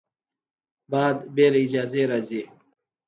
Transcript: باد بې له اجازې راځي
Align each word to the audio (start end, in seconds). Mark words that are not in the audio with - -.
باد 0.91 1.17
بې 1.35 1.47
له 1.51 1.59
اجازې 1.65 2.03
راځي 2.11 2.41